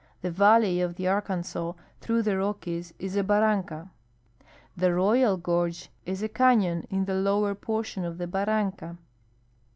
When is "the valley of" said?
0.23-0.95